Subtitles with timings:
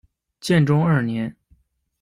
[0.39, 1.35] 建中二年。